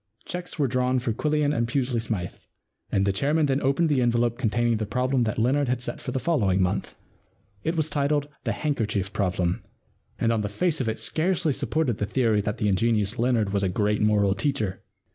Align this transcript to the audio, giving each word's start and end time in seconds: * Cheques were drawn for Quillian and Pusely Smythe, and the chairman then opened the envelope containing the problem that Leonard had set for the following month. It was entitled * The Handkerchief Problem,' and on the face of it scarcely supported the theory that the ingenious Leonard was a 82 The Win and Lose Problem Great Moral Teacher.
* 0.15 0.25
Cheques 0.25 0.57
were 0.57 0.67
drawn 0.67 0.97
for 0.97 1.13
Quillian 1.13 1.55
and 1.55 1.67
Pusely 1.67 2.01
Smythe, 2.01 2.33
and 2.91 3.05
the 3.05 3.13
chairman 3.13 3.45
then 3.45 3.61
opened 3.61 3.87
the 3.87 4.01
envelope 4.01 4.39
containing 4.39 4.77
the 4.77 4.87
problem 4.87 5.25
that 5.25 5.37
Leonard 5.37 5.67
had 5.67 5.79
set 5.83 6.01
for 6.01 6.11
the 6.11 6.17
following 6.19 6.59
month. 6.59 6.95
It 7.63 7.75
was 7.77 7.85
entitled 7.85 8.27
* 8.37 8.43
The 8.45 8.51
Handkerchief 8.53 9.13
Problem,' 9.13 9.61
and 10.17 10.31
on 10.33 10.41
the 10.41 10.49
face 10.49 10.81
of 10.81 10.89
it 10.89 10.99
scarcely 10.99 11.53
supported 11.53 11.99
the 11.99 12.07
theory 12.07 12.41
that 12.41 12.57
the 12.57 12.67
ingenious 12.67 13.19
Leonard 13.19 13.53
was 13.53 13.61
a 13.61 13.67
82 13.67 13.73
The 13.77 13.83
Win 13.83 13.87
and 13.87 13.99
Lose 14.01 14.07
Problem 14.07 14.11
Great 14.11 14.15
Moral 14.23 14.33
Teacher. 14.35 14.81